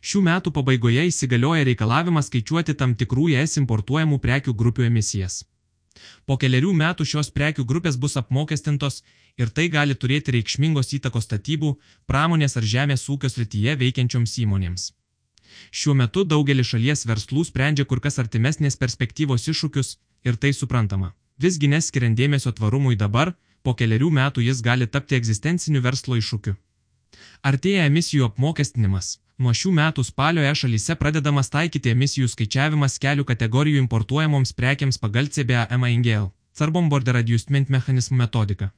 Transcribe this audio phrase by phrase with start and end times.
[0.00, 5.42] Šių metų pabaigoje įsigalioja reikalavimas skaičiuoti tam tikrų ES importuojamų prekių grupių emisijas.
[6.24, 9.02] Po keliarių metų šios prekių grupės bus apmokestintos
[9.36, 11.74] ir tai gali turėti reikšmingos įtakos statybų,
[12.06, 14.86] pramonės ar žemės ūkio srityje veikiančioms įmonėms.
[15.70, 21.12] Šiuo metu daugelis šalies verslų sprendžia kur kas artimesnės perspektyvos iššūkius ir tai suprantama.
[21.40, 26.56] Visgi neskiriant dėmesio tvarumui dabar, po keliarių metų jis gali tapti egzistenciniu verslo iššūkiu.
[27.42, 29.18] Artėja emisijų apmokestinimas.
[29.40, 35.30] Nuo šių metų spalio e šalyse pradedamas taikyti emisijų skaičiavimas kelių kategorijų importuojamoms prekiams pagal
[35.36, 36.28] CBAMA-INGL–
[36.58, 38.68] Carbon Border Adjustment Mechanism metodiką.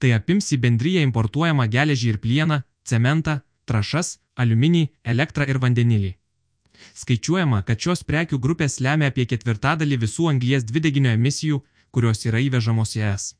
[0.00, 6.12] Tai apims į bendryje importuojamą geležį ir plieną, cementą, trašas, aliuminį, elektrą ir vandenilį.
[6.96, 12.96] Skaičiuojama, kad šios prekių grupės lemia apie ketvirtadalį visų anglies dvideginio emisijų, kurios yra įvežamos
[12.96, 13.32] į ES.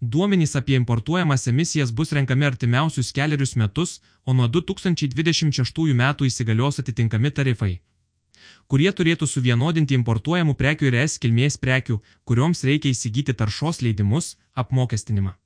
[0.00, 7.30] Duomenys apie importuojamas emisijas bus renkami artimiausius keliarius metus, o nuo 2026 metų įsigalios atitinkami
[7.30, 7.72] tarifai,
[8.68, 15.36] kurie turėtų suvienodinti importuojamų prekių ir es kilmės prekių, kurioms reikia įsigyti taršos leidimus, apmokestinimą.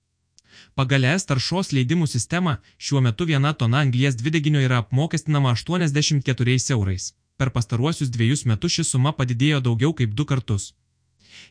[0.78, 7.12] Pagal ES taršos leidimų sistemą šiuo metu viena tona anglies dvideginio yra apmokestinama 84 eurais.
[7.36, 10.72] Per pastaruosius dviejus metus ši suma padidėjo daugiau kaip du kartus.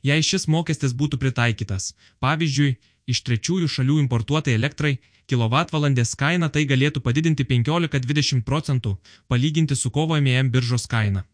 [0.04, 2.76] Jei šis mokestis būtų pritaikytas, pavyzdžiui,
[3.12, 4.98] iš trečiųjų šalių importuotai elektrai,
[5.30, 8.98] kilovatvalandės kaina tai galėtų padidinti 15-20 procentų,
[9.28, 11.26] palyginti su kovo MIM biržos kaina.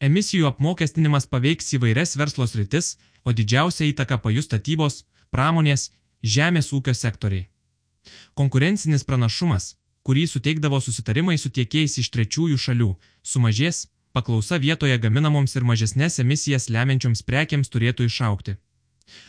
[0.00, 5.90] Emisijų apmokestinimas paveiks įvairias verslo sritis, o didžiausia įtaka pajus statybos, pramonės,
[6.22, 7.46] žemės ūkio sektoriai.
[8.34, 9.74] Konkurencinis pranašumas,
[10.06, 12.90] kurį suteikdavo susitarimai su tiekėjais iš trečiųjų šalių,
[13.22, 18.56] sumažės, paklausa vietoje gaminamoms ir mažesnės emisijas lemiančioms prekiams turėtų išaukti.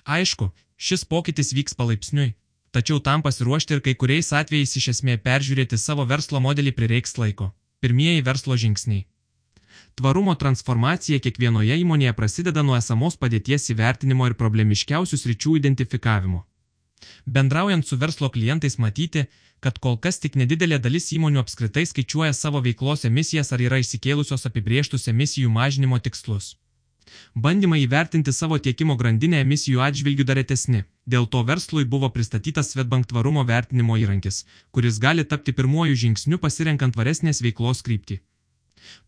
[0.05, 2.33] Aišku, šis pokytis vyks palaipsniui,
[2.71, 7.51] tačiau tam pasiruošti ir kai kuriais atvejais iš esmė peržiūrėti savo verslo modelį prireiks laiko.
[7.81, 9.07] Pirmieji verslo žingsniai.
[9.97, 16.45] Tvarumo transformacija kiekvienoje įmonėje prasideda nuo esamos padėties įvertinimo ir problemiškiausių sričių identifikavimo.
[17.25, 19.25] Bendraujant su verslo klientais matyti,
[19.59, 24.47] kad kol kas tik nedidelė dalis įmonių apskritai skaičiuoja savo veiklos emisijas ar yra įsikėlusios
[24.49, 26.55] apibrieštus emisijų mažinimo tikslus.
[27.35, 30.83] Bandymai įvertinti savo tiekimo grandinę emisijų atžvilgių dar retesni.
[31.05, 36.95] Dėl to verslui buvo pristatytas Svetbank tvarumo vertinimo įrankis, kuris gali tapti pirmuoju žingsniu pasirenkant
[36.95, 38.21] tvaresnės veiklos kryptį.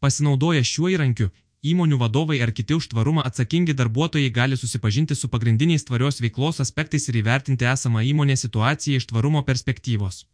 [0.03, 1.29] Pasinaudoję šiuo įrankiu,
[1.63, 7.07] įmonių vadovai ar kiti už tvarumą atsakingi darbuotojai gali susipažinti su pagrindiniais tvarios veiklos aspektais
[7.09, 10.25] ir įvertinti esamą įmonės situaciją iš tvarumo perspektyvos.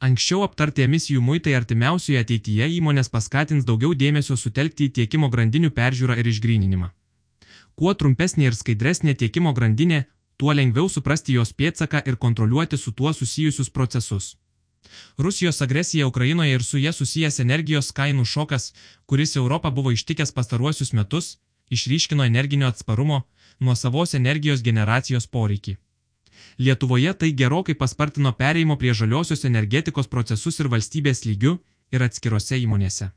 [0.00, 6.16] Anksčiau aptarti emisijų muitai artimiausioje ateityje įmonės paskatins daugiau dėmesio sutelkti į tiekimo grandinių peržiūrą
[6.20, 6.90] ir išgryninimą.
[7.76, 10.04] Kuo trumpesnė ir skaidresnė tiekimo grandinė,
[10.36, 14.36] tuo lengviau suprasti jos pėtsaką ir kontroliuoti su tuo susijusius procesus.
[15.18, 18.72] Rusijos agresija Ukrainoje ir su jie susijęs energijos kainų šokas,
[19.06, 21.38] kuris Europą buvo ištikęs pastaruosius metus,
[21.70, 23.22] išryškino energinio atsparumo,
[23.58, 25.76] nuo savos energijos generacijos poreikį.
[26.58, 31.56] Lietuvoje tai gerokai paspartino pereimo prie žaliosios energetikos procesus ir valstybės lygių
[31.92, 33.10] ir atskirose įmonėse.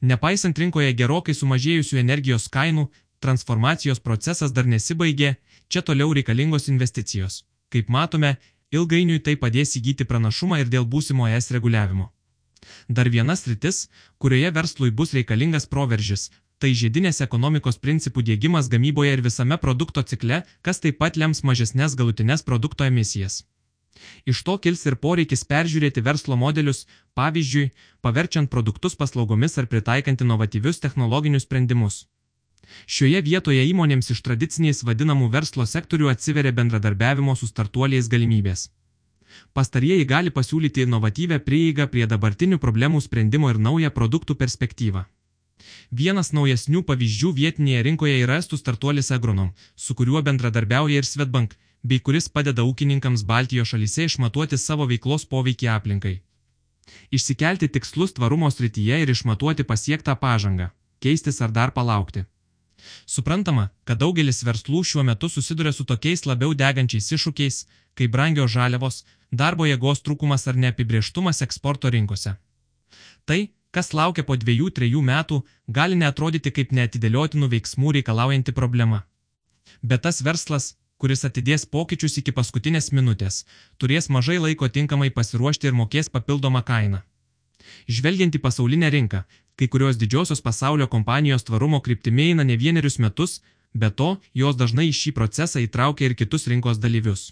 [0.00, 2.88] Nepaisant rinkoje gerokai sumažėjusių energijos kainų,
[3.22, 5.36] transformacijos procesas dar nesibaigė,
[5.68, 7.42] čia toliau reikalingos investicijos.
[7.72, 8.36] Kaip matome,
[8.72, 12.10] ilgainiui tai padės įgyti pranašumą ir dėl būsimo es reguliavimo.
[12.88, 13.88] Dar vienas rytis,
[14.18, 16.30] kurioje verslui bus reikalingas proveržis,
[16.62, 21.96] tai žiedinės ekonomikos principų dėgymas gamyboje ir visame produkto cikle, kas taip pat lems mažesnės
[21.98, 23.42] galutinės produkto emisijas.
[24.26, 26.86] Iš to kils ir poreikis peržiūrėti verslo modelius,
[27.18, 32.06] pavyzdžiui, paverčiant produktus paslaugomis ar pritaikant inovatyvius technologinius sprendimus.
[32.86, 38.68] Šioje vietoje įmonėms iš tradiciniais vadinamų verslo sektorių atsiveria bendradarbiavimo su startuoliais galimybės.
[39.56, 45.04] Pastarieji gali pasiūlyti inovatyvę prieigą prie dabartinių problemų sprendimo ir naują produktų perspektyvą.
[46.00, 52.00] Vienas naujesnių pavyzdžių vietinėje rinkoje yra estų startuolis Agronom, su kuriuo bendradarbiauja ir Svetbank, bei
[52.00, 56.16] kuris padeda ūkininkams Baltijos šalyse išmatuoti savo veiklos poveikį aplinkai.
[57.14, 60.70] Išsikelti tikslus tvarumo srityje ir išmatuoti pasiektą pažangą,
[61.00, 62.24] keistis ar dar palaukti.
[63.06, 67.64] Suprantama, kad daugelis verslų šiuo metu susiduria su tokiais labiau degančiais iššūkiais,
[67.94, 72.36] kaip brangios žaliavos, darbo jėgos trūkumas ar neapibrieštumas eksporto rinkose.
[73.24, 73.40] Tai,
[73.70, 79.04] kas laukia po dviejų trejų metų, gali neatrodyti kaip neatidėliotinų veiksmų reikalaujanti problema.
[79.82, 83.44] Bet tas verslas, kuris atidės pokyčius iki paskutinės minutės,
[83.78, 87.02] turės mažai laiko tinkamai pasiruošti ir mokės papildomą kainą.
[87.90, 89.24] Žvelgiant į pasaulinę rinką,
[89.56, 93.40] kai kurios didžiosios pasaulio kompanijos tvarumo kryptimi eina ne vienerius metus,
[93.74, 97.30] be to, jos dažnai į šį procesą įtraukia ir kitus rinkos dalyvius.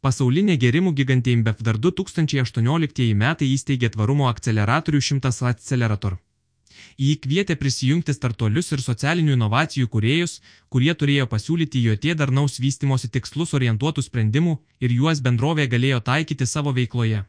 [0.00, 6.16] Pasaulinė gėrimų gigantė InBev dar 2018 metai įsteigė tvarumo akceleratorių 100 Accelerator.
[6.96, 10.40] Į jį kvietė prisijungti startuolius ir socialinių inovacijų kuriejus,
[10.72, 16.72] kurie turėjo pasiūlyti JOT darnaus vystimosi tikslus orientuotų sprendimų ir juos bendrovė galėjo taikyti savo
[16.76, 17.24] veikloje.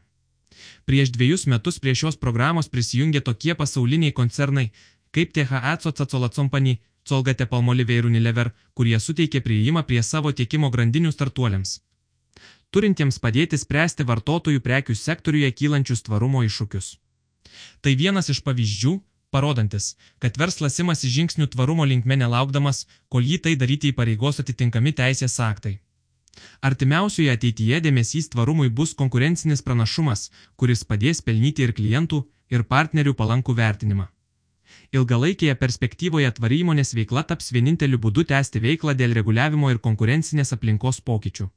[0.84, 4.70] Prieš dviejus metus prie šios programos prisijungė tokie pasauliniai koncernai
[5.10, 6.78] kaip THACO Cacola Company,
[7.08, 11.78] Colgate Palmolive ir Unilever, kurie suteikė prieimą prie savo tiekimo grandinių startuoliams
[12.74, 16.96] turintiems padėti spręsti vartotojų prekių sektoriuje kylančius tvarumo iššūkius.
[17.82, 18.94] Tai vienas iš pavyzdžių,
[19.34, 25.38] parodantis, kad verslas imasi žingsnių tvarumo linkme nelaukdamas, kol jį tai daryti įpareigos atitinkami teisės
[25.44, 25.78] aktai.
[26.68, 32.22] Artimiausioje ateityje dėmesys tvarumui bus konkurencinis pranašumas, kuris padės pelnyti ir klientų,
[32.54, 34.08] ir partnerių palankų vertinimą.
[34.92, 41.00] Ilgalaikėje perspektyvoje tvari įmonės veikla taps vieninteliu būdu tęsti veiklą dėl reguliavimo ir konkurencinės aplinkos
[41.10, 41.48] pokyčių.